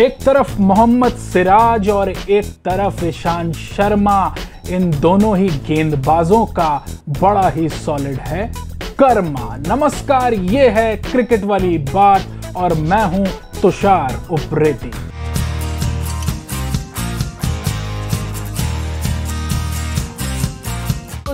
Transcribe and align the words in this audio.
एक 0.00 0.16
तरफ़ 0.20 0.56
मोहम्मद 0.60 1.12
सिराज 1.14 1.88
और 1.88 2.08
एक 2.08 2.44
तरफ़ 2.64 3.04
ईशान 3.04 3.52
शर्मा। 3.52 4.34
इन 4.70 4.90
दोनों 5.00 5.36
ही 5.38 5.48
गेंदबाजों 5.68 6.44
का 6.56 6.70
बड़ा 7.20 7.48
ही 7.48 7.68
सॉलिड 7.68 8.18
है 8.20 8.50
कर्मा। 8.98 9.56
नमस्कार, 9.68 10.34
ये 10.34 10.68
है 10.70 10.96
क्रिकेट 11.02 11.44
वाली 11.44 11.78
बात 11.92 12.56
और 12.56 12.74
मैं 12.74 13.04
हूँ 13.06 13.26
तुषार 13.62 14.20
उप्रेती। 14.32 14.90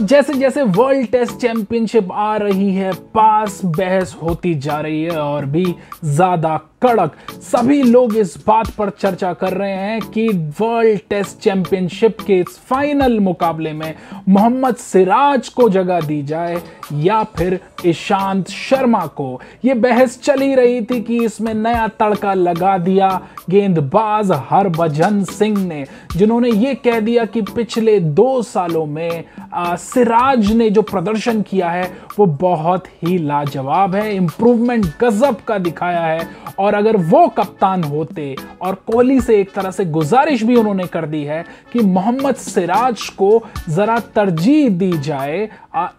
जैसे 0.03 0.35
जैसे 0.35 0.63
वर्ल्ड 0.65 1.07
टेस्ट 1.09 1.37
चैंपियनशिप 1.37 2.13
आ 2.13 2.37
रही 2.37 2.75
है, 2.75 2.93
पास 2.93 3.61
बहस 3.67 4.17
होती 4.23 4.55
जा 4.57 4.81
रही 4.81 5.03
है 5.03 5.19
और 5.19 5.47
भी 5.47 5.65
ज़्यादा 6.05 6.57
कड़क। 6.83 7.17
सभी 7.43 7.83
लोग 7.83 8.17
इस 8.17 8.35
बात 8.47 8.71
पर 8.71 8.91
चर्चा 8.91 9.33
कर 9.33 9.53
रहे 9.53 9.73
हैं 9.73 10.01
कि 10.03 10.27
वर्ल्ड 10.61 11.01
टेस्ट 11.11 11.39
चैंपियनशिप 11.39 12.21
के 12.21 12.39
इस 12.41 12.59
फाइनल 12.69 13.19
मुकाबले 13.21 13.73
में 13.73 13.95
मोहम्मद 14.29 14.77
सिराज 14.77 15.49
को 15.49 15.69
जगह 15.69 16.01
दी 16.01 16.23
जाए 16.23 16.63
या 16.93 17.23
फिर 17.37 17.59
ईशांत 17.87 18.49
शर्मा 18.49 19.05
को। 19.07 19.41
यह 19.65 19.75
बहस 19.75 20.19
चली 20.23 20.55
रही 20.55 20.81
थी 20.81 21.01
कि 21.01 21.25
इसमें 21.25 21.53
नया 21.55 21.87
तड़का 22.01 22.35
लगा 22.35 22.77
दिया 22.79 23.09
गेंदबाज 23.51 24.31
हरभजन 24.51 25.23
सिंह 25.25 25.59
ने 25.59 25.85
जिन्होंने 26.17 26.51
ये 26.51 26.75
कह 26.75 27.01
दिया 27.01 27.25
कि 27.25 27.43
पिछले 27.43 27.99
दो 28.01 28.43
सालों 28.43 28.87
में 28.87 29.25
आ, 29.55 29.77
सिराज 29.77 30.53
ने 30.53 30.71
जो 30.71 30.83
प्रदर्शन 30.83 31.43
किया 31.43 31.71
है 31.71 31.85
वो 32.19 32.27
बहुत 32.27 32.87
ही 33.05 33.19
लाजवाब 33.19 33.95
है। 33.95 34.15
इंप्रूवमेंट 34.17 34.87
गजब 35.01 35.37
का 35.41 35.59
दिखाया 35.59 36.01
है 36.01 36.29
और 36.61 36.75
अगर 36.75 36.97
वो 36.97 37.27
कप्तान 37.37 37.85
होते 37.85 38.35
और 38.63 38.75
कोहली 38.87 39.21
से 39.21 39.39
एक 39.41 39.53
तरह 39.53 39.71
से 39.71 39.85
गुजारिश 39.87 40.43
भी 40.43 40.57
उन्होंने 40.57 40.87
कर 40.89 41.07
दी 41.07 41.23
है 41.25 41.45
कि 41.73 41.81
मोहम्मद 41.83 42.35
सिराज 42.37 43.09
को 43.19 43.31
जरा 43.69 43.99
तरजीह 44.15 44.69
दी 44.71 44.93
जाए 44.99 45.49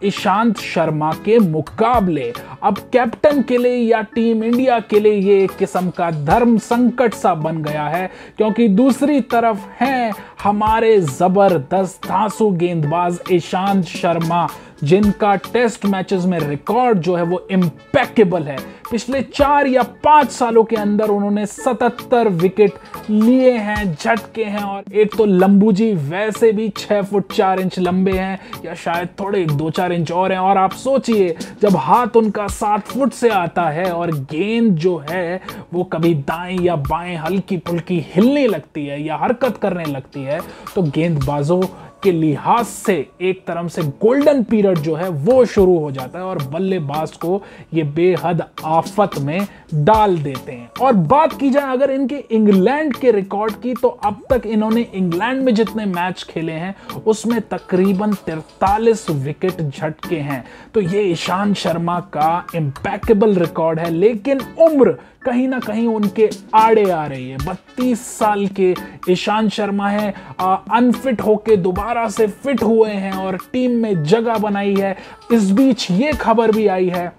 ईशांत 0.04 0.58
शर्मा 0.60 1.12
के 1.24 1.38
मुकाबले। 1.40 2.32
अब 2.62 2.78
कैप्टन 2.92 3.42
के 3.42 3.58
लिए 3.58 3.76
या 3.76 4.00
टीम 4.14 4.42
इंडिया 4.44 4.78
के 4.80 5.00
लिए 5.00 5.12
ये 5.12 5.42
एक 5.44 5.56
किस्म 5.58 5.90
का 5.90 6.10
धर्म 6.24 6.56
संकट 6.60 7.14
सा 7.14 7.34
बन 7.36 7.62
गया 7.62 7.84
है, 7.84 8.10
क्योंकि 8.36 8.68
दूसरी 8.70 9.20
तरफ़ 9.22 9.66
हैं 9.80 10.12
हमारे 10.42 10.98
ज़बरदस्त 11.00 12.06
धांसू 12.06 12.50
गेंदबाज 12.52 13.18
ईशांत 13.32 13.84
शर्मा, 13.86 14.46
जिनका 14.84 15.34
टेस्ट 15.52 15.86
मैचेस 15.86 16.24
में 16.24 16.38
रिकॉर्ड 16.40 16.98
जो 16.98 17.14
है 17.16 17.22
वो 17.22 17.46
इम्पेकेबल 17.50 18.42
है। 18.42 18.56
पिछले 18.90 19.20
चार 19.24 19.66
या 19.66 19.82
पाँच 20.04 20.30
सालों 20.30 20.62
के 20.64 20.76
अंदर 20.76 21.08
उन्होंने 21.08 21.44
77 21.46 22.28
विकेट 22.32 22.74
लिए 23.10 23.50
हैं, 23.50 23.94
झटके 23.94 24.44
हैं 24.44 24.62
और 24.62 24.92
एक 24.92 25.16
तो 25.16 25.24
लंबू 25.24 25.72
जी 25.72 25.92
वैसे 25.94 26.50
भी 26.52 26.68
छह 26.68 27.02
फुट 27.02 27.32
चार 27.32 27.60
इंच 27.60 27.78
लंबे 27.78 28.12
हैं 28.12 28.38
या 28.64 28.74
शायद 28.74 29.08
थोड़े 29.20 29.44
दो 29.46 29.70
चार 29.70 29.92
इंच 29.92 30.12
और 30.12 30.32
हैं। 30.32 30.38
और 30.38 30.58
आप 30.58 30.72
सोचिए, 30.74 31.36
जब 31.62 31.76
हाथ 31.76 32.16
उनका 32.16 32.46
सात 32.48 32.86
फुट 32.88 33.12
से 33.12 33.28
आता 33.30 33.68
है 33.68 33.90
और 33.92 34.10
गेंद 34.32 34.74
जो 34.76 34.96
है, 35.10 35.40
वो 35.72 35.84
कभी 35.84 36.14
दाएँ 36.14 36.58
या 36.58 36.76
बाएँ 36.76 37.16
हल्की 37.16 37.58
फुल्की 37.58 38.04
हिलने 38.08 38.46
लगती 38.46 38.86
है 38.86 39.02
या 39.02 39.16
हरकत 39.16 39.56
करने 39.56 39.84
लगती 39.84 40.22
है 40.22 40.40
तो 40.74 40.82
गेंदबाजों 40.84 41.62
के 42.02 42.12
लिहाज 42.12 42.64
से 42.66 42.94
एक 43.20 43.44
तरह 43.46 43.68
से 43.68 43.82
गोल्डन 44.02 44.42
पीरियड 44.42 44.78
जो 44.78 44.94
है 44.94 45.08
वो 45.08 45.44
शुरू 45.44 45.78
हो 45.78 45.90
जाता 45.90 46.18
है 46.18 46.24
और 46.24 46.42
बल्लेबाज 46.52 47.12
को 47.16 47.42
ये 47.74 47.82
बेहद 47.92 48.42
आफत 48.64 49.18
में 49.18 49.46
डाल 49.74 50.16
देते 50.18 50.52
हैं। 50.52 50.70
और 50.80 50.92
बात 50.92 51.38
की 51.40 51.50
जाए 51.50 51.72
अगर 51.72 51.90
इनके 51.90 52.16
इंग्लैंड 52.30 52.96
के 52.96 53.10
रिकॉर्ड 53.12 53.54
की 53.54 53.74
तो 53.74 53.88
अब 53.88 54.22
तक 54.30 54.46
इन्होंने 54.46 54.86
इंग्लैंड 54.94 55.42
में 55.42 55.54
जितने 55.54 55.84
मैच 55.86 56.22
खेले 56.30 56.52
हैं, 56.52 56.74
उसमें 57.06 57.40
तकरीबन 57.42 58.12
तिरतालीस 58.26 59.08
विकेट 59.10 59.62
झटके 59.62 60.16
हैं। 60.18 60.44
तो 60.74 60.80
ये 60.80 61.02
ईशान 61.02 61.54
शर्मा 61.54 61.98
का 62.12 62.44
इम्पैकेबल 62.54 63.34
रिकॉर्ड 63.36 63.78
है, 63.78 63.90
लेकिन 63.90 64.40
उम्र 64.60 64.96
कहीं 65.26 65.46
ना 65.48 65.58
कहीं 65.60 65.86
उनके 65.88 66.28
आड़े 66.54 66.90
आ 66.90 67.04
रही 67.06 67.28
है। 67.30 67.36
बत्तीस 67.38 68.00
साल 68.08 68.46
के 68.58 68.74
ईशान 69.10 69.48
शर्मा 69.48 69.88
है 69.88 70.10
अनफिट 70.40 71.20
होके 71.20 71.56
दोबारा 71.56 72.08
से 72.08 72.26
फिट 72.26 72.62
हुए 72.62 72.90
हैं 72.90 73.12
और 73.14 73.38
टीम 73.52 73.76
में 73.82 74.02
जगह 74.04 74.38
बनाई 74.38 74.74
है। 74.76 74.96
इस 75.32 75.50
बीच 75.50 75.90
ये 75.90 76.12
खबर 76.12 76.50
भी 76.50 76.66
आई 76.66 76.88
है 76.88 77.12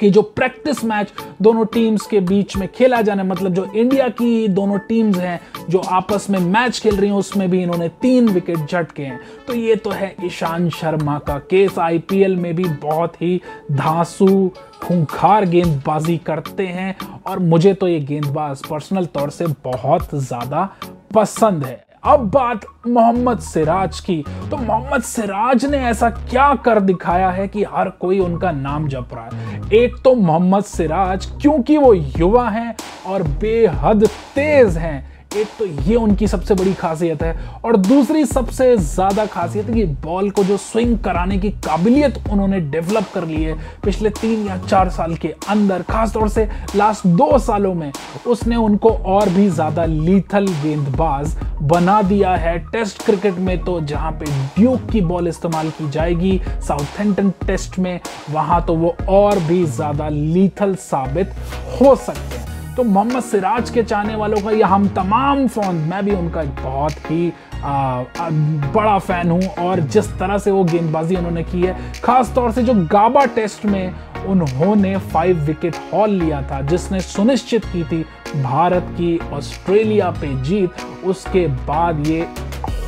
कि 0.00 0.10
जो 0.10 0.22
प्रैक्टिस 0.22 0.84
मैच 0.84 1.12
दोनों 1.42 1.64
टीम्स 1.64 2.06
के 2.06 2.20
बीच 2.20 2.56
में 2.56 2.66
खेला 2.68 3.00
जाना 3.02 3.24
मतलब 3.24 3.54
जो 3.54 3.64
इंडिया 3.66 4.08
की 4.10 4.48
दोनों 4.48 4.78
टीम्स 4.78 5.18
हैं, 5.18 5.40
जो 5.70 5.78
आपस 5.78 6.26
में 6.30 6.38
मैच 6.40 6.78
खेल 6.78 6.96
रही 6.96 7.10
हैं, 7.10 7.16
उसमें 7.16 7.48
भी 7.50 7.62
इन्होंने 7.62 7.88
तीन 8.02 8.28
विकेट 8.28 8.66
झटके 8.66 9.02
हैं। 9.02 9.20
तो 9.46 9.54
ये 9.54 9.76
तो 9.76 9.90
है 9.90 10.14
ईशान 10.24 10.68
शर्मा 10.70 11.18
का 11.18 11.38
केस 11.50 11.78
आईपीएल 11.78 12.36
में 12.36 12.54
भी 12.56 12.64
बहुत 12.64 13.20
ही 13.22 13.40
धांसू, 13.72 14.48
खूंखार 14.82 15.44
गेंदबाजी 15.46 16.16
करते 16.18 16.66
हैं। 16.66 16.96
और 17.26 17.38
मुझे 17.38 17.74
तो 17.74 17.88
ये 17.88 18.00
गेंदबाज 18.00 18.62
पर्सनल 18.66 19.06
तौर 19.06 19.30
से 19.30 19.46
बहुत 19.64 20.14
ज़्यादा 20.14 20.68
पसंद 21.14 21.64
है। 21.64 21.87
अब 22.04 22.30
बात 22.30 22.64
मोहम्मद 22.86 23.38
सिराज 23.38 24.00
की। 24.00 24.24
तो 24.50 24.56
मोहम्मद 24.56 25.02
सिराज 25.02 25.64
ने 25.64 25.78
ऐसा 25.78 26.10
क्या 26.10 26.54
कर 26.54 26.80
दिखाया 26.80 27.30
है 27.30 27.48
कि 27.48 27.64
हर 27.64 27.88
कोई 27.90 28.18
उनका 28.20 28.52
नाम 28.52 28.88
जप 28.88 29.08
रहा 29.12 29.28
है? 29.32 29.60
एक 29.72 29.96
तो 30.04 30.14
मोहम्मद 30.14 30.64
सिराज, 30.64 31.26
क्योंकि 31.42 31.78
वो 31.78 31.92
युवा 31.94 32.48
हैं 32.48 32.74
और 33.06 33.22
बेहद 33.22 34.06
तेज 34.34 34.76
हैं। 34.76 35.17
एक 35.36 35.48
तो 35.58 35.64
ये 35.66 35.94
उनकी 35.96 36.26
सबसे 36.28 36.54
बड़ी 36.54 36.72
खासियत 36.74 37.22
है 37.22 37.34
और 37.64 37.76
दूसरी 37.76 38.24
सबसे 38.26 38.76
ज़्यादा 38.76 39.24
खासियत 39.26 39.66
कि 39.70 39.84
बॉल 40.04 40.30
को 40.30 40.44
जो 40.44 40.56
स्विंग 40.56 40.96
कराने 40.98 41.38
की 41.38 41.50
काबिलियत 41.66 42.18
उन्होंने 42.30 42.60
डेवलप 42.70 43.10
कर 43.14 43.26
ली 43.26 43.42
है 43.42 43.56
पिछले 43.84 44.10
तीन 44.10 44.46
या 44.46 44.56
चार 44.58 44.90
साल 44.90 45.14
के 45.16 45.28
अंदर, 45.48 45.82
खासतौर 45.82 46.28
से 46.28 46.48
लास्ट 46.76 47.06
दो 47.06 47.38
सालों 47.38 47.74
में, 47.74 47.92
उसने 48.26 48.56
उनको 48.56 48.90
और 48.90 49.28
भी 49.28 49.48
ज़्यादा 49.50 49.84
लीथल 49.84 50.46
गेंदबाज 50.62 51.36
बना 51.62 52.00
दिया 52.04 52.34
है। 52.36 52.58
टेस्ट 52.72 53.04
क्रिकेट 53.04 53.38
में 53.38 53.58
तो 53.64 53.80
जहाँ 53.82 54.12
पे 54.12 54.32
ड्यूक 54.56 54.90
की 54.90 55.00
बॉल 55.02 55.28
इस्तेमाल 55.28 55.70
की 55.70 55.90
जाएगी 55.90 56.40
साउथेंटन 56.58 57.30
टेस्ट 57.46 57.78
में, 57.78 58.00
वहाँ 58.30 58.64
तो 58.66 58.74
वो 58.74 58.96
और 59.10 59.38
भी 59.40 59.64
ज़्यादा 59.66 60.08
लीथल 60.08 60.74
साबित 60.82 61.34
हो 61.80 61.94
सकते 61.96 62.36
हैं। 62.36 62.47
तो 62.78 62.82
मोहम्मद 62.84 63.22
सिराज 63.22 63.70
के 63.70 63.82
चाहने 63.82 64.14
वालों 64.14 64.40
का 64.40 64.50
या 64.50 64.66
हम 64.66 64.86
तमाम 64.88 65.46
फ़ोन 65.48 65.76
मैं 65.88 66.04
भी 66.04 66.12
उनका 66.14 66.42
एक 66.42 66.54
बहुत 66.62 67.10
ही 67.10 67.32
आ, 67.62 67.70
आ, 67.70 68.28
बड़ा 68.74 68.98
फ़ैन 68.98 69.30
हूँ 69.30 69.48
और 69.58 69.80
जिस 69.94 70.10
तरह 70.18 70.38
से 70.38 70.50
वो 70.50 70.62
गेंदबाजी 70.64 71.16
उन्होंने 71.16 71.42
की 71.44 71.62
है 71.62 71.76
खास 72.04 72.32
तौर 72.34 72.52
से 72.52 72.62
जो 72.62 72.74
गाबा 72.92 73.24
टेस्ट 73.34 73.64
में 73.64 73.94
उन्होंने 74.26 74.96
फाइव 75.12 75.40
विकेट 75.40 75.76
हॉल 75.94 76.10
लिया 76.10 76.42
था 76.42 76.60
जिसने 76.62 77.00
सुनिश्चित 77.00 77.64
की 77.64 77.84
थी 77.84 78.02
भारत 78.42 78.86
की 78.92 79.18
ऑस्ट्रेलिया 79.32 80.10
पे 80.20 80.34
जीत 80.44 81.04
उसके 81.04 81.46
बाद 81.66 82.06
ये 82.06 82.20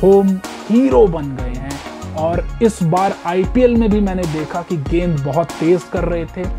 होम 0.03 0.35
हीरो 0.69 1.05
बन 1.07 1.35
गए 1.35 1.53
हैं। 1.57 2.15
और 2.15 2.45
इस 2.63 2.83
बार 2.83 3.15
आईपीएल 3.25 3.75
में 3.75 3.89
भी 3.89 3.99
मैंने 3.99 4.23
देखा 4.33 4.61
कि 4.61 4.77
गेंद 4.89 5.19
बहुत 5.19 5.51
तेज 5.59 5.83
कर 5.93 6.05
रहे 6.05 6.25
थे 6.25 6.49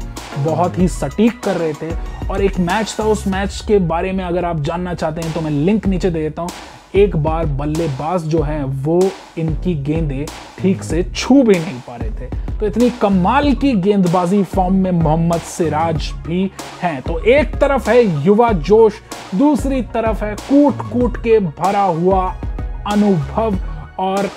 बहुत 0.44 0.78
ही 0.78 0.88
सटीक 0.88 1.40
कर 1.40 1.56
रहे 1.56 1.72
थे 1.72 2.11
और 2.30 2.42
एक 2.42 2.58
मैच 2.60 2.96
था, 2.98 3.04
उस 3.04 3.26
मैच 3.26 3.62
के 3.68 3.78
बारे 3.78 4.12
में 4.12 4.24
अगर 4.24 4.44
आप 4.44 4.60
जानना 4.60 4.94
चाहते 4.94 5.20
हैं 5.20 5.32
तो 5.34 5.40
मैं 5.40 5.50
लिंक 5.50 5.86
नीचे 5.86 6.10
दे 6.10 6.20
देता 6.20 6.42
हूँ। 6.42 6.50
एक 6.94 7.16
बार 7.16 7.46
बल्लेबाज 7.48 8.22
जो 8.22 8.40
हैं, 8.42 8.64
वो 8.64 9.00
इनकी 9.38 9.74
गेंदें 9.74 10.24
ठीक 10.58 10.82
से 10.82 11.02
छू 11.04 11.42
भी 11.42 11.54
नहीं 11.54 11.80
पा 11.80 11.96
रहे 11.96 12.10
थे। 12.10 12.58
तो 12.58 12.66
इतनी 12.66 12.90
कमाल 13.00 13.52
की 13.54 13.72
गेंदबाजी 13.74 14.42
फॉर्म 14.44 14.74
में 14.74 14.90
मोहम्मद 14.92 15.40
सिराज 15.48 16.10
भी 16.26 16.50
हैं। 16.82 17.00
तो 17.02 17.18
एक 17.20 17.56
तरफ़ 17.56 17.90
है 17.90 18.24
युवा 18.24 18.50
जोश, 18.52 19.00
दूसरी 19.34 19.82
तरफ़ 19.94 20.24
है 20.24 20.34
कूट 20.40 20.90
कूट 20.92 21.16
के 21.16 21.38
भरा 21.40 21.82
हुआ 21.82 22.24
अनुभव 22.92 23.58
और 24.00 24.30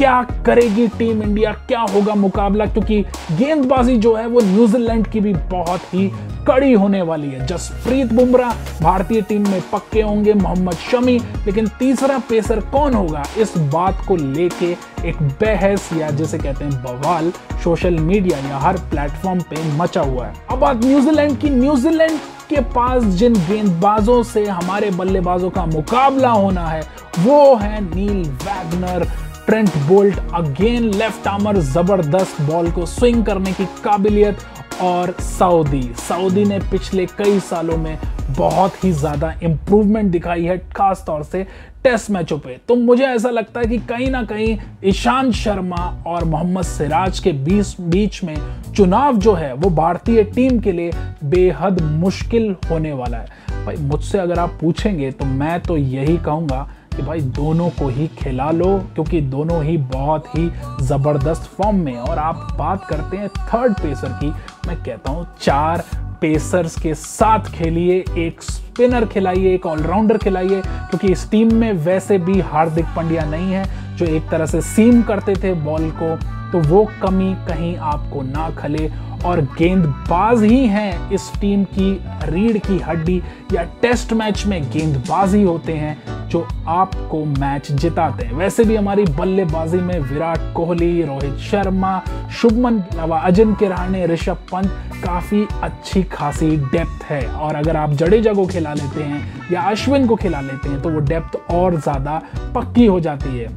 क्या 0.00 0.20
करेगी 0.46 0.86
टीम 0.88 1.22
इंडिया 1.22 1.52
क्या 1.68 1.80
होगा 1.94 2.14
मुकाबला? 2.14 2.66
क्योंकि 2.66 3.00
गेंदबाजी 3.38 3.96
जो 3.96 4.14
है 4.14 4.26
वो 4.26 4.40
न्यूजीलैंड 4.40 5.06
की 5.06 5.20
भी 5.20 5.32
बहुत 5.50 5.94
ही 5.94 6.06
कड़ी 6.46 6.72
होने 6.72 7.02
वाली 7.02 7.30
है। 7.30 7.46
जसप्रीत 7.46 8.12
बुमराह 8.12 8.52
भारतीय 8.80 9.20
टीम 9.22 9.48
में 9.48 9.60
पक्के 9.72 10.02
होंगे 10.02 10.34
मोहम्मद 10.34 10.74
शमी, 10.90 11.18
लेकिन 11.46 11.68
तीसरा 11.78 12.18
पेसर 12.18 12.60
कौन 12.72 12.94
होगा? 12.94 13.24
इस 13.38 13.56
बात 13.74 14.04
को 14.08 14.16
लेके 14.16 14.72
एक 15.08 15.22
बहस 15.42 15.90
या 15.92 16.10
जिसे 16.10 16.38
कहते 16.38 16.64
हैं 16.64 16.82
बवाल 16.82 17.32
सोशल 17.64 17.98
मीडिया 18.00 18.38
या 18.48 18.58
हर 18.58 18.78
प्लेटफॉर्म 18.90 19.40
पे 19.40 19.62
मचा 19.76 20.00
हुआ 20.00 20.26
है। 20.26 20.34
अब 20.50 20.58
बात 20.58 20.84
न्यूजीलैंड 20.84 21.38
की। 21.38 21.50
न्यूजीलैंड 21.50 22.18
के 22.48 22.60
पास 22.74 23.02
जिन 23.02 23.34
गेंदबाजों 23.48 24.22
से 24.22 24.44
हमारे 24.44 24.90
बल्लेबाजों 24.90 25.50
का 25.50 25.66
मुकाबला 25.66 26.30
होना 26.30 26.68
है, 26.68 26.82
वो 27.18 27.54
है 27.56 27.80
Neil 27.84 28.22
Wagner. 28.22 29.08
Trent 29.50 29.76
Boult 29.86 30.18
again 30.34 30.84
left 30.94 31.26
armer 31.28 31.56
ज़बरदस्त 31.58 32.40
बॉल 32.42 32.70
को 32.72 32.84
स्विंग 32.86 33.24
करने 33.26 33.52
की 33.52 33.64
काबिलियत 33.84 34.38
और 34.82 35.10
सऊदी। 35.20 35.82
सऊदी 35.98 36.44
ने 36.44 36.58
पिछले 36.70 37.06
कई 37.08 37.40
सालों 37.40 37.76
में 37.76 37.98
बहुत 38.38 38.84
ही 38.84 38.92
ज़्यादा 38.92 39.32
इंप्रूवमेंट 39.42 40.10
दिखाई 40.12 40.44
है, 40.44 40.58
खास 40.76 41.02
तौर 41.06 41.22
से 41.22 41.42
टेस्ट 41.84 42.10
मैचों 42.10 42.38
पे। 42.38 42.56
तो 42.68 42.76
मुझे 42.76 43.04
ऐसा 43.04 43.30
लगता 43.30 43.60
है 43.60 43.66
कि 43.66 43.78
कहीं 43.88 44.10
ना 44.10 44.22
कहीं 44.24 44.56
ईशांत 44.84 45.34
शर्मा 45.34 45.84
और 46.06 46.24
मोहम्मद 46.26 46.64
सिराज 46.64 47.18
के 47.18 47.32
बीच 47.34 47.76
बीच 47.80 48.24
में 48.24 48.36
चुनाव 48.76 49.16
जो 49.16 49.34
है, 49.34 49.52
वो 49.54 49.70
भारतीय 49.70 50.24
टीम 50.24 50.60
के 50.60 50.72
लिए 50.72 50.90
बेहद 51.24 51.80
मुश्किल 51.82 52.54
होने 52.70 52.92
वाला 52.92 53.18
है। 53.18 53.64
भाई, 53.64 53.76
मुझसे 53.76 54.18
अगर 54.18 54.38
आप 54.38 54.58
पूछेंगे 54.60 55.10
तो 55.10 55.24
मैं 55.24 55.60
तो 55.60 55.76
यही 55.76 56.16
कहूँगा 56.18 56.68
कि 57.00 57.06
भाई 57.06 57.20
दोनों 57.36 57.68
को 57.70 57.86
ही 57.88 58.06
खिला 58.18 58.50
लो, 58.50 58.66
क्योंकि 58.94 59.20
दोनों 59.32 59.62
ही 59.64 59.76
बहुत 59.92 60.26
ही 60.28 60.50
ज़बरदस्त 60.82 61.50
फॉर्म 61.56 61.76
में 61.76 61.96
और 61.96 62.18
आप 62.18 62.36
बात 62.58 62.84
करते 62.86 63.16
हैं 63.16 63.28
थर्ड 63.28 63.72
पेसर 63.74 64.08
की। 64.14 64.28
मैं 64.66 64.76
कहता 64.76 65.10
हूँ, 65.10 65.26
चार 65.40 65.84
पेसर्स 66.20 66.78
के 66.80 66.94
साथ 66.94 67.50
खेलिए, 67.52 68.04
एक 68.18 68.42
स्पिनर 68.42 69.06
खिलाइए, 69.06 69.54
एक 69.54 69.66
ऑलराउंडर 69.66 70.18
खिलाइए, 70.18 70.60
क्योंकि 70.60 71.12
इस 71.12 71.30
टीम 71.30 71.54
में 71.54 71.72
वैसे 71.84 72.18
भी 72.18 72.40
हार्दिक 72.42 72.86
पंड्या 72.96 73.24
नहीं 73.26 73.52
है, 73.52 73.64
जो 73.96 74.06
एक 74.06 74.28
तरह 74.30 74.46
से 74.46 74.60
सीम 74.66 75.02
करते 75.02 75.34
थे 75.34 75.54
बॉल 75.64 75.90
को 76.02 76.16
तो 76.50 76.58
वो 76.60 76.84
कमी 77.02 77.34
कहीं 77.48 77.76
आपको 77.78 78.22
ना 78.22 78.48
खले। 78.50 78.88
और 79.24 79.40
गेंदबाज 79.58 80.42
ही 80.42 80.66
हैं 80.66 81.10
इस 81.12 81.30
टीम 81.40 81.64
की, 81.74 81.92
रीढ़ 82.24 82.56
की 82.58 82.78
हड्डी 82.78 83.20
या 83.52 83.62
टेस्ट 83.82 84.12
मैच 84.12 84.44
में 84.46 84.62
गेंदबाज 84.70 85.34
ही 85.34 85.42
होते 85.42 85.72
हैं। 85.72 85.96
जो 86.30 86.46
आपको 86.68 87.24
मैच 87.26 87.70
जिताते 87.72 88.26
हैं। 88.26 88.34
वैसे 88.34 88.64
भी 88.64 88.76
हमारी 88.76 89.04
बल्लेबाजी 89.12 89.78
में 89.78 89.98
विराट 90.00 90.52
कोहली, 90.56 91.02
रोहित 91.02 91.38
शर्मा, 91.40 92.00
शुभमन 92.32 92.78
के 92.80 92.96
अलावा 92.96 93.18
अजिंक्य 93.20 93.68
रहाणे 93.68 94.06
ऋषभ 94.06 94.46
पंत 94.52 95.02
काफ़ी 95.04 95.46
अच्छी 95.62 96.02
खासी 96.02 96.56
डेप्थ 96.56 97.04
है। 97.04 97.26
और 97.26 97.54
अगर 97.56 97.76
आप 97.76 97.92
जडेजा 97.92 98.32
को 98.32 98.46
खिला 98.46 98.74
लेते 98.74 99.02
हैं 99.02 99.50
या 99.52 99.62
अश्विन 99.62 100.06
को 100.06 100.16
खिला 100.16 100.40
लेते 100.42 100.68
हैं 100.68 100.80
तो 100.82 100.90
वो 100.90 101.00
डेप्थ 101.00 101.36
और 101.52 101.76
ज़्यादा 101.76 102.20
पक्की 102.54 102.86
हो 102.86 103.00
जाती 103.00 103.38
है। 103.38 103.48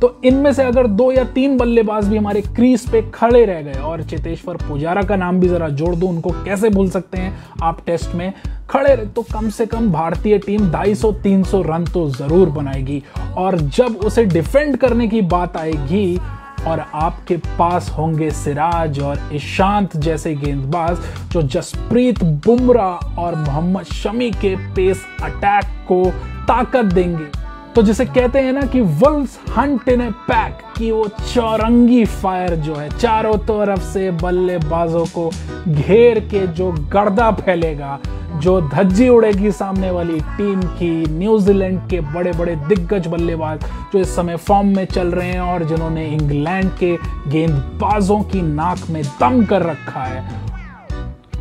तो 0.00 0.08
इनमें 0.24 0.52
से 0.52 0.62
अगर 0.62 0.86
दो 0.88 1.10
या 1.12 1.24
तीन 1.26 1.56
बल्लेबाज 1.58 2.08
भी 2.08 2.16
हमारे 2.16 2.40
क्रीज 2.42 2.88
पे 2.90 3.00
खड़े 3.14 3.44
रह 3.44 3.60
गए, 3.62 3.72
और 3.74 4.02
चेतेश्वर 4.02 4.56
पुजारा 4.58 5.02
का 5.02 5.16
नाम 5.16 5.40
भी 5.40 5.48
जरा 5.48 5.68
जोड़ 5.70 5.94
दो, 5.94 6.06
उनको 6.06 6.30
कैसे 6.44 6.68
भूल 6.70 6.90
सकते 6.90 7.18
हैं? 7.18 7.32
आप 7.62 7.80
टेस्ट 7.86 8.14
में 8.14 8.32
खड़े 8.70 8.94
रहे 8.94 9.06
तो 9.06 9.22
कम 9.32 9.48
से 9.50 9.66
कम 9.66 9.90
भारतीय 9.92 10.38
टीम 10.38 10.66
250-300 10.70 11.62
रन 11.66 11.84
तो 11.84 12.08
ज़रूर 12.10 12.48
बनाएगी। 12.50 13.02
और 13.36 13.58
जब 13.58 13.96
उसे 13.96 14.24
डिफेंड 14.26 14.76
करने 14.76 15.08
की 15.08 15.20
बात 15.22 15.56
आएगी, 15.56 16.18
और 16.66 16.80
आपके 16.80 17.36
पास 17.58 17.88
होंगे 17.90 18.30
सिराज 18.30 18.98
और 19.00 19.18
ईशांत 19.32 19.96
जैसे 19.96 20.34
गेंदबाज, 20.34 20.98
जो 21.32 21.42
जसप्रीत 21.44 22.22
बुमराह 22.46 23.20
और 23.20 23.34
मोहम्मद 23.36 23.84
शमी 23.84 24.30
के 24.32 24.54
पेस 24.74 25.04
अटैक 25.22 25.64
को 25.88 26.04
ताकत 26.48 26.92
देंगे। 26.94 27.26
तो 27.74 27.82
जिसे 27.82 28.04
कहते 28.04 28.38
हैं 28.40 28.52
ना 28.52 28.60
कि 28.66 28.80
wolves 28.80 29.38
hunt 29.56 29.88
in 29.88 30.00
a 30.00 30.10
pack, 30.28 30.58
कि 30.76 30.90
वो 30.90 31.06
चौरंगी 31.32 32.04
फायर 32.04 32.54
जो 32.56 32.74
है, 32.74 32.88
चारों 32.90 33.36
तरफ़ 33.48 33.80
से 33.82 34.10
बल्लेबाजों 34.12 35.04
को 35.08 35.30
घेर 35.68 36.20
के 36.30 36.46
जो 36.48 36.70
गर्दा 36.92 37.30
फैलेगा, 37.32 37.98
जो 38.36 38.60
धज्जी 38.68 39.08
उड़ेगी 39.08 39.50
सामने 39.52 39.90
वाली 39.90 40.20
टीम 40.36 40.60
की, 40.60 40.90
न्यूजीलैंड 41.18 41.78
के 41.90 42.00
बड़े 42.14 42.32
बड़े 42.32 42.56
दिग्गज 42.68 43.06
बल्लेबाज 43.06 43.64
जो 43.92 43.98
इस 43.98 44.14
समय 44.16 44.36
फॉर्म 44.38 44.74
में 44.76 44.84
चल 44.86 45.08
रहे 45.10 45.28
हैं 45.28 45.40
और 45.42 45.64
जिन्होंने 45.64 46.06
इंग्लैंड 46.08 46.70
के 46.78 46.96
गेंदबाजों 47.30 48.20
की 48.24 48.42
नाक 48.42 48.88
में 48.90 49.02
दम 49.20 49.44
कर 49.44 49.62
रखा 49.62 50.04
है, 50.04 50.26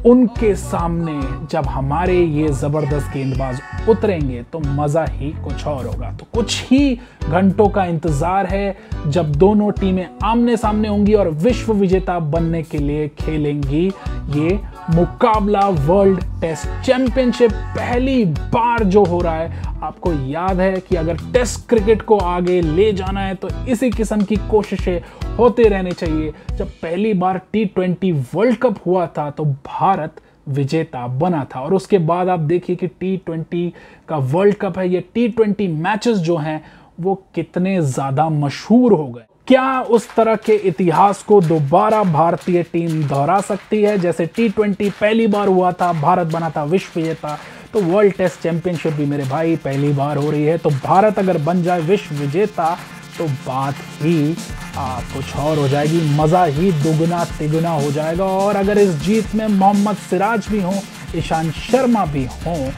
उनके 0.05 0.53
सामने 0.55 1.19
जब 1.51 1.65
हमारे 1.67 2.19
ये 2.21 2.49
ज़बरदस्त 2.49 3.13
गेंदबाज 3.13 3.59
उतरेंगे 3.89 4.41
तो 4.43 4.59
मज़ा 4.59 5.03
ही 5.05 5.29
कुछ 5.43 5.65
और 5.67 5.85
होगा। 5.85 6.11
तो 6.11 6.27
कुछ 6.33 6.61
ही 6.63 6.99
घंटों 7.23 7.67
का 7.69 7.85
इंतज़ार 7.85 8.45
है 8.45 8.77
जब 9.07 9.31
दोनों 9.35 9.71
टीमें 9.71 10.07
आमने 10.23 10.57
सामने 10.57 10.87
होंगी 10.87 11.13
और 11.13 11.29
विश्व 11.29 11.73
विजेता 11.73 12.17
बनने 12.19 12.63
के 12.63 12.77
लिए 12.77 13.07
खेलेंगी। 13.19 13.85
ये 14.29 14.59
मुकाबला 14.89 15.67
वर्ल्ड 15.69 16.23
टेस्ट 16.41 16.67
चैंपियनशिप 16.85 17.51
पहली 17.51 18.23
बार 18.25 18.83
जो 18.85 19.03
हो 19.05 19.21
रहा 19.21 19.35
है। 19.35 19.65
आपको 19.77 20.11
याद 20.29 20.59
है 20.59 20.79
कि 20.79 20.95
अगर 20.95 21.17
टेस्ट 21.33 21.67
क्रिकेट 21.69 22.01
को 22.01 22.17
आगे 22.17 22.59
ले 22.61 22.91
जाना 22.93 23.21
है 23.21 23.33
तो 23.35 23.49
इसी 23.69 23.89
किस्म 23.91 24.21
की 24.21 24.35
कोशिशें 24.49 24.99
होते 25.37 25.63
रहने 25.63 25.91
चाहिए। 25.91 26.33
जब 26.51 26.69
पहली 26.81 27.13
बार 27.15 27.41
टी 27.53 27.65
ट्वेंटी 27.65 28.11
वर्ल्ड 28.33 28.57
कप 28.57 28.77
हुआ 28.85 29.05
था 29.07 29.29
तो 29.29 29.45
भारत 29.45 30.21
विजेता 30.49 31.05
बना 31.07 31.45
था। 31.45 31.59
और 31.59 31.73
उसके 31.73 31.97
बाद 31.99 32.29
आप 32.29 32.39
देखिए 32.39 32.75
कि 32.75 32.87
टी 32.89 33.15
ट्वेंटी 33.17 33.71
का 34.09 34.17
वर्ल्ड 34.17 34.55
कप 34.55 34.77
है, 34.79 34.89
ये 34.89 35.03
टी 35.13 35.27
ट्वेंटी 35.29 35.67
मैचेस 35.67 36.17
जो 36.17 36.37
हैं, 36.37 36.61
वो 36.99 37.15
कितने 37.35 37.81
ज़्यादा 37.81 38.29
मशहूर 38.29 38.93
हो 38.93 39.07
गए। 39.07 39.25
क्या 39.47 39.81
उस 39.81 40.09
तरह 40.15 40.35
के 40.35 40.53
इतिहास 40.67 41.21
को 41.23 41.39
दोबारा 41.41 42.03
भारतीय 42.03 42.63
टीम 42.63 43.03
दोहरा 43.03 43.39
सकती 43.41 43.81
है? 43.83 43.97
जैसे 43.97 44.25
टी 44.25 44.47
ट्वेंटी 44.49 44.89
पहली 44.91 45.27
बार 45.27 45.47
हुआ 45.47 45.71
था, 45.71 45.91
भारत 45.93 46.27
बना 46.27 46.49
था, 46.49 46.63
विश्व 46.63 46.99
विजेता। 46.99 47.37
तो 47.73 47.81
वर्ल्ड 47.81 48.13
टेस्ट 48.13 48.41
चैंपियनशिप 48.41 48.93
भी 48.93 49.05
मेरे 49.05 49.23
भाई, 49.23 49.55
पहली 49.55 49.91
बार 49.93 50.17
हो 50.17 50.29
रही 50.31 50.43
है। 50.43 50.57
तो 50.57 50.69
भारत 50.69 51.19
अगर 51.19 51.37
बन 51.37 51.61
जाए 51.63 51.81
विश्व 51.81 52.15
विजेता 52.15 52.77
तो 53.17 53.27
बात 53.45 53.75
ही 54.01 54.35
आ, 54.77 54.99
कुछ 55.13 55.35
और 55.35 55.57
हो 55.57 55.67
जाएगी। 55.67 56.01
मज़ा 56.15 56.43
ही 56.45 56.71
दुगना 56.73 57.23
तिगुना 57.37 57.69
हो 57.71 57.91
जाएगा। 57.91 58.25
और 58.25 58.55
अगर 58.55 58.77
इस 58.77 58.89
जीत 59.01 59.35
में 59.35 59.47
मोहम्मद 59.49 59.95
सिराज 60.09 60.47
भी 60.49 60.61
हों 60.61 60.79
ईशांत 61.15 61.53
शर्मा 61.55 62.05
भी 62.07 62.25
हों 62.37 62.69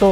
तो 0.00 0.10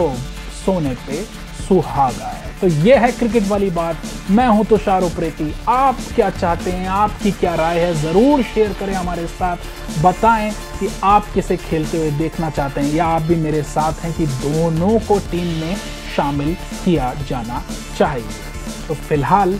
सोने 0.64 0.94
पे 1.06 1.22
सुहागा 1.58 2.26
है। 2.26 2.54
तो 2.60 2.66
ये 2.66 2.96
है 2.96 3.10
क्रिकेट 3.12 3.46
वाली 3.48 3.70
बात। 3.70 4.02
मैं 4.30 4.46
हूँ 4.48 4.64
तुषार 4.66 5.02
उप्रेती 5.02 5.52
आप 5.68 5.98
क्या 6.14 6.30
चाहते 6.30 6.70
हैं 6.72 6.88
आपकी 6.88 7.32
क्या 7.32 7.54
राय 7.54 7.78
है 7.80 7.92
ज़रूर 8.02 8.42
शेयर 8.44 8.72
करें 8.80 8.94
हमारे 8.94 9.26
साथ। 9.28 10.02
बताएँ 10.02 10.50
कि 10.78 10.88
आप 11.04 11.32
किसे 11.34 11.56
खेलते 11.58 11.98
हुए 11.98 12.10
देखना 12.18 12.50
चाहते 12.50 12.80
हैं 12.80 12.94
या 12.94 13.06
आप 13.06 13.22
भी 13.22 13.36
मेरे 13.36 13.62
साथ 13.64 14.04
हैं 14.04 14.12
कि 14.12 14.26
दोनों 14.26 14.98
को 15.08 15.18
टीम 15.30 15.54
में 15.60 15.76
शामिल 16.16 16.54
किया 16.84 17.12
जाना 17.28 17.62
चाहिए। 17.98 18.54
तो 18.88 18.94
फ़िलहाल 18.94 19.58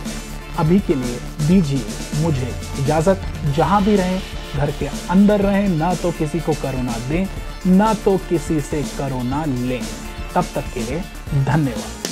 अभी 0.57 0.79
के 0.79 0.95
लिए 0.95 1.19
दीजिए 1.47 1.85
मुझे 2.21 2.53
इजाज़त। 2.79 3.21
जहाँ 3.57 3.83
भी 3.83 3.95
रहें, 3.95 4.21
घर 4.55 4.71
के 4.71 4.87
अंदर 5.09 5.41
रहें, 5.41 5.69
ना 5.69 5.93
तो 5.95 6.11
किसी 6.11 6.39
को 6.39 6.53
करोना 6.53 6.97
दें, 7.09 7.27
ना 7.67 7.93
तो 7.93 8.17
किसी 8.17 8.61
से 8.61 8.83
करोना 8.97 9.45
लें। 9.45 9.81
तब 10.35 10.45
तक 10.55 10.73
के 10.73 10.79
लिए 10.79 10.99
धन्यवाद। 11.45 12.06